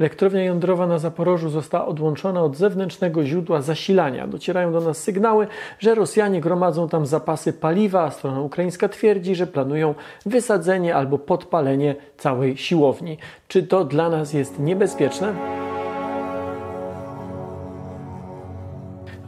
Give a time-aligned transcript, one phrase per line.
[0.00, 4.26] Elektrownia jądrowa na Zaporożu została odłączona od zewnętrznego źródła zasilania.
[4.26, 5.46] Docierają do nas sygnały,
[5.78, 9.94] że Rosjanie gromadzą tam zapasy paliwa, a strona ukraińska twierdzi, że planują
[10.26, 13.18] wysadzenie albo podpalenie całej siłowni.
[13.48, 15.34] Czy to dla nas jest niebezpieczne?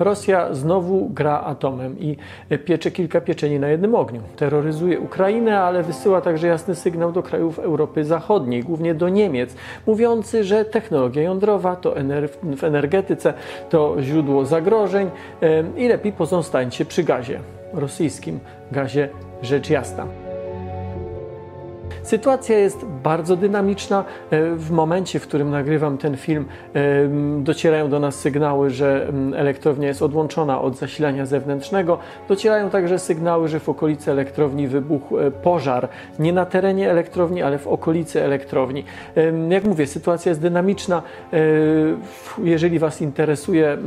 [0.05, 2.17] Rosja znowu gra atomem i
[2.65, 4.23] piecze kilka pieczeni na jednym ogniu.
[4.37, 9.55] Terroryzuje Ukrainę, ale wysyła także jasny sygnał do krajów Europy Zachodniej, głównie do Niemiec,
[9.87, 13.35] mówiący, że technologia jądrowa to ener w energetyce
[13.71, 15.11] to źródło zagrożeń
[15.77, 17.41] i lepiej pozostańcie przy gazie
[17.73, 18.41] rosyjskim,
[18.73, 19.09] gazie
[19.43, 20.22] rzecz jasna.
[22.13, 24.05] Sytuacja jest bardzo dynamiczna.
[24.31, 26.45] E, w momencie, w którym nagrywam ten film,
[26.75, 31.99] e, docierają do nas sygnały, że elektrownia jest odłączona od zasilania zewnętrznego.
[32.29, 35.89] Docierają także sygnały, że w okolicy elektrowni wybuchł e, pożar.
[36.19, 38.85] Nie na terenie elektrowni, ale w okolicy elektrowni.
[39.49, 41.03] Jak mówię, sytuacja jest dynamiczna.
[42.45, 43.79] Jeżeli Was interesuje,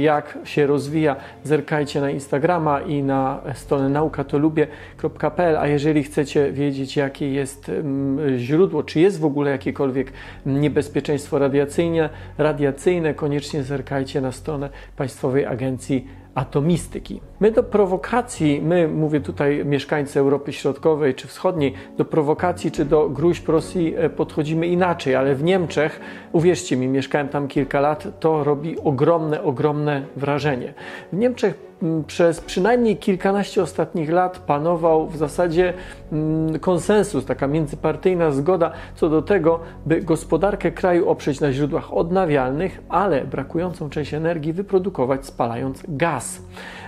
[0.00, 7.32] jak się rozwija, zerkajcie na Instagrama i na stronę naukatolubie.pl, a jeżeli chcecie wiedzieć, jakie
[7.32, 10.12] jest jest źródło, czy jest w ogóle jakiekolwiek
[10.46, 17.20] niebezpieczeństwo radiacyjne, radiacyjne koniecznie zerkajcie na stronę Państwowej Agencji atomistyki.
[17.40, 23.08] My do prowokacji, my mówię tutaj mieszkańcy Europy Środkowej czy Wschodniej, do prowokacji czy do
[23.08, 26.00] gruźb Rosji e, podchodzimy inaczej, ale w Niemczech,
[26.32, 30.74] uwierzcie mi, mieszkałem tam kilka lat, to robi ogromne, ogromne wrażenie.
[31.12, 31.66] W Niemczech
[32.06, 35.72] przez przynajmniej kilkanaście ostatnich lat panował w zasadzie
[36.60, 43.24] konsensus, taka międzypartyjna zgoda co do tego, by gospodarkę kraju oprzeć na źródłach odnawialnych, ale
[43.24, 46.42] brakującą część energii wyprodukować spalając gaz.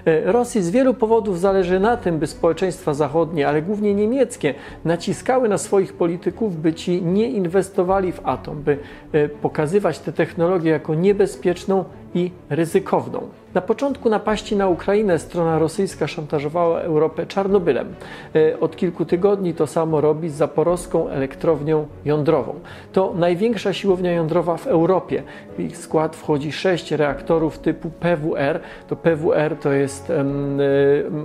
[0.04, 5.48] E, Rosji z wielu powodów zależy na tym, by społeczeństwa zachodnie, ale głównie niemieckie, naciskały
[5.48, 8.78] na swoich polityków, by ci nie inwestowali w atom, by
[9.12, 13.28] e, pokazywać tę technologię jako niebezpieczną i ryzykowną.
[13.54, 17.94] Na początku napaści na Ukrainę strona rosyjska szantażowała Europę Czarnobylem.
[18.34, 22.54] E, od kilku tygodni to samo robi z zaporowską elektrownią jądrową.
[22.92, 25.22] To największa siłownia jądrowa w Europie.
[25.58, 28.60] W ich skład wchodzi sześć reaktorów typu PWR.
[28.88, 30.60] To PWR to jest um,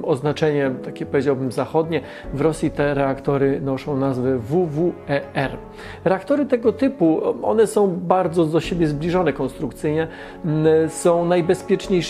[0.04, 2.02] oznaczenie takie powiedziałbym zachodnie.
[2.34, 5.58] W Rosji te reaktory noszą nazwę WWER.
[6.06, 10.08] Reaktory tego typu, one są bardzo do siebie zbliżone konstrukcyjnie,
[10.90, 11.26] są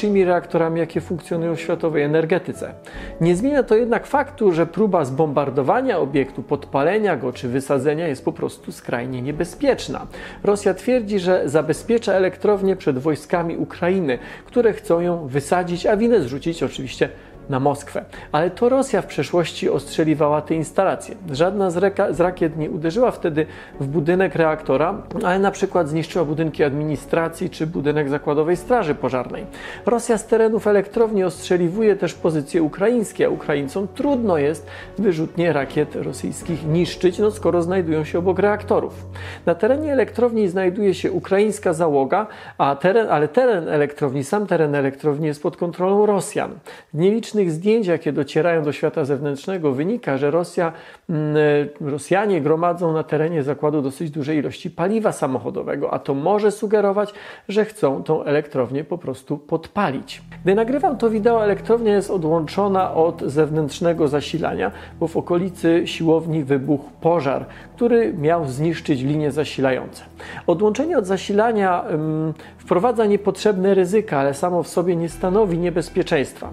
[0.03, 2.73] najbezpieczniejszymi reaktorami, jakie funkcjonują w światowej energetyce.
[3.21, 8.31] Nie zmienia to jednak faktu, że próba zbombardowania obiektu, podpalenia go czy wysadzenia jest po
[8.31, 10.07] prostu skrajnie niebezpieczna.
[10.43, 16.63] Rosja twierdzi, że zabezpiecza elektrownię przed wojskami Ukrainy, które chcą ją wysadzić, a winę zrzucić
[16.63, 17.09] oczywiście
[17.49, 18.05] na Moskwę.
[18.31, 21.15] Ale to Rosja w przeszłości ostrzeliwała te instalacje.
[21.31, 23.45] Żadna z, z, rakiet nie uderzyła wtedy
[23.79, 29.45] w budynek reaktora, ale na przykład zniszczyła budynki administracji czy budynek zakładowej straży pożarnej.
[29.85, 34.67] Rosja z terenów elektrowni ostrzeliwuje też pozycje ukraińskie, a Ukraińcom trudno jest
[34.97, 39.05] wyrzutnie rakiet rosyjskich niszczyć, no skoro znajdują się obok reaktorów.
[39.45, 42.27] Na terenie elektrowni znajduje się ukraińska załoga,
[42.57, 46.51] a teren, ale teren elektrowni, sam teren elektrowni jest pod kontrolą Rosjan.
[46.93, 50.73] Nieliczne licznych zdjęć, jakie docierają do świata zewnętrznego, wynika, że Rosja,
[51.09, 51.37] mm,
[51.81, 57.13] e, Rosjanie gromadzą na terenie zakładu dosyć duże ilości paliwa samochodowego, a to może sugerować,
[57.49, 60.21] że chcą tą elektrownię po prostu podpalić.
[60.43, 66.89] Gdy nagrywam to wideo, elektrownia jest odłączona od zewnętrznego zasilania, bo w okolicy siłowni wybuchł
[67.01, 67.45] pożar,
[67.75, 70.03] który miał zniszczyć linie zasilające.
[70.47, 76.49] Odłączenie od zasilania ym, wprowadza niepotrzebne ryzyka, ale samo w sobie nie stanowi niebezpieczeństwa.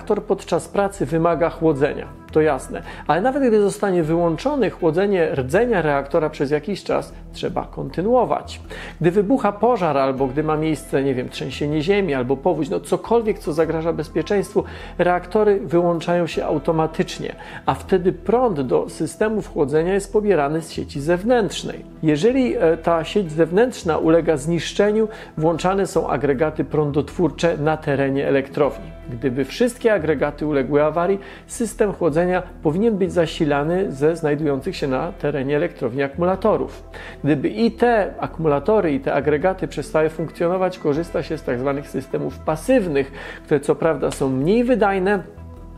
[0.00, 2.82] Reaktor podczas pracy wymaga chłodzenia to jasne.
[3.06, 8.60] Ale nawet gdy zostanie wyłączony chłodzenie rdzenia reaktora przez jakiś czas, trzeba kontynuować.
[9.00, 13.38] Gdy wybucha pożar albo gdy ma miejsce, nie wiem, trzęsienie ziemi albo powódź, no cokolwiek,
[13.38, 14.64] co zagraża bezpieczeństwu,
[14.98, 17.36] reaktory wyłączają się automatycznie,
[17.66, 21.84] a wtedy prąd do systemów chłodzenia jest pobierany z sieci zewnętrznej.
[22.02, 25.08] Jeżeli e, ta sieć zewnętrzna ulega zniszczeniu,
[25.38, 28.99] włączane są agregaty prądotwórcze na terenie elektrowni.
[29.10, 35.56] Gdyby wszystkie agregaty uległy awarii, system chłodzenia powinien być zasilany ze znajdujących się na terenie
[35.56, 36.82] elektrowni akumulatorów.
[37.24, 41.74] Gdyby i te akumulatory, i te agregaty przestały funkcjonować, korzysta się z tzw.
[41.76, 43.12] Tak systemów pasywnych,
[43.44, 45.22] które co prawda są mniej wydajne,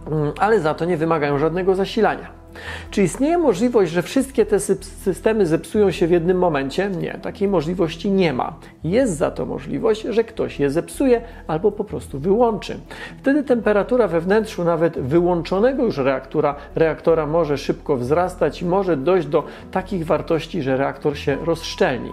[0.06, 2.41] mm, ale za to nie wymagają żadnego zasilania.
[2.90, 6.90] Czy istnieje możliwość, że wszystkie te systemy zepsują się w jednym momencie?
[6.90, 8.54] Nie, takiej możliwości nie ma.
[8.84, 12.78] Jest za to możliwość, że ktoś je zepsuje albo po prostu wyłączy.
[13.18, 19.28] Wtedy temperatura we wnętrzu nawet wyłączonego już reaktora, reaktora może szybko wzrastać i może dojść
[19.28, 22.12] do takich wartości, że reaktor się rozszczelni.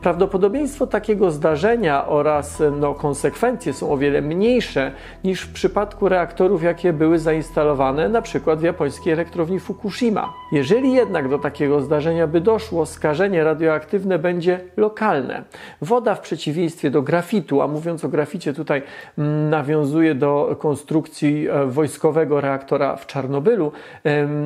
[0.00, 4.92] Prawdopodobieństwo takiego zdarzenia oraz no, konsekwencje są o wiele mniejsze
[5.24, 10.32] niż w przypadku reaktorów, jakie były zainstalowane przykład w japońskiej elektrowni Fukushima.
[10.52, 15.44] Jeżeli jednak do takiego zdarzenia by doszło, skażenie radioaktywne będzie lokalne.
[15.82, 18.82] Woda w przeciwieństwie do grafitu, a mówiąc o graficie tutaj
[19.18, 23.72] mm, nawiązuje do konstrukcji e, wojskowego reaktora w Czarnobylu,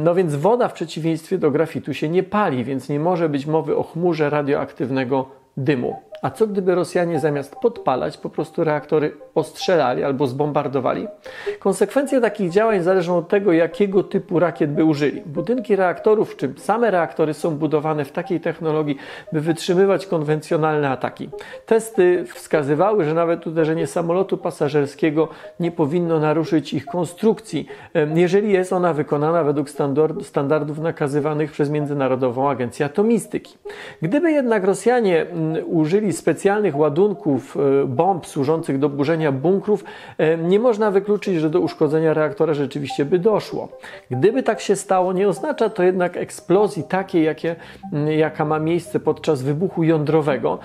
[0.05, 3.77] no więc woda w przeciwieństwie do grafitu się nie pali, więc nie może być mowy
[3.77, 5.16] o chmurze radioaktywnego
[5.57, 5.93] dymu.
[6.23, 11.07] A co gdyby Rosjanie zamiast podpalać po prostu reaktory ostrzelali albo zbombardowali?
[11.59, 15.23] Konsekwencje takich działań zależą od tego, jakiego typu rakiet by użyli.
[15.27, 18.97] Budynki reaktorów czy same reaktory są budowane w takiej technologii,
[19.33, 21.29] by wytrzymywać konwencjonalne ataki.
[21.67, 25.29] Testy wskazywały, że nawet uderzenie samolotu pasażerskiego
[25.61, 27.69] nie powinno naruszyć ich konstrukcji,
[28.15, 29.71] jeżeli jest ona wykonana według
[30.23, 33.55] standardów nakazywanych przez Międzynarodową Agencję Atomistyki.
[34.03, 35.65] Gdyby jednak Rosjanie mm,
[36.13, 39.85] specjalnych ładunków e, bomb służących do burzenia bunkrów,
[40.19, 43.69] e, nie można wykluczyć, że do uszkodzenia reaktora rzeczywiście by doszło.
[44.11, 47.57] Gdyby tak się stało, nie oznacza to jednak eksplozji takiej, jakie,
[48.17, 50.59] jaka ma miejsce podczas wybuchu jądrowego.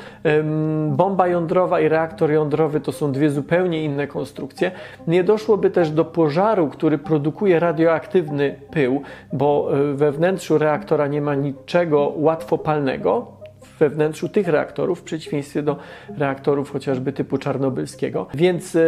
[0.89, 4.71] Bomba jądrowa i reaktor jądrowy to są dwie zupełnie inne konstrukcje.
[5.07, 9.01] Nie doszłoby też do pożaru, który produkuje radioaktywny pył,
[9.33, 13.40] bo e, we wnętrzu reaktora nie ma niczego łatwopalnego
[13.81, 15.78] we wnętrzu tych reaktorów, w przeciwieństwie do
[16.18, 18.28] reaktorów chociażby typu czarnobylskiego.
[18.33, 18.80] Więc e,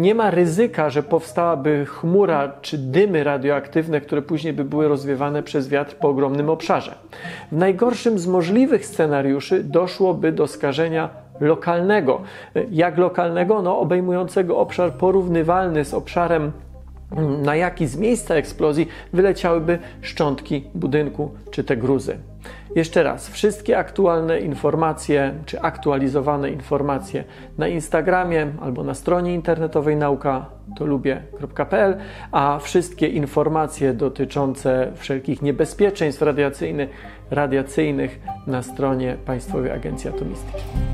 [0.00, 5.68] nie ma ryzyka, że powstałaby chmura czy dymy radioaktywne, które później by były rozwiewane przez
[5.68, 6.94] wiatr po ogromnym obszarze.
[7.52, 11.08] W najgorszym z możliwych scenariuszy doszłoby do skażenia
[11.40, 12.20] lokalnego.
[12.56, 13.62] E, jak lokalnego?
[13.62, 16.52] No, obejmującego obszar porównywalny z obszarem
[17.42, 22.18] na jaki z miejsca eksplozji wyleciałyby szczątki budynku czy te gruzy.
[22.78, 27.24] Jeszcze raz, wszystkie aktualne informacje czy aktualizowane informacje
[27.58, 30.46] na Instagramie albo na stronie internetowej nauka
[30.76, 31.96] to lubię.pl,
[32.32, 36.90] a wszystkie informacje dotyczące wszelkich niebezpieczeństw radiacyjnych,
[37.30, 40.87] radiacyjnych na stronie Państwowej Agencji Atomistyki.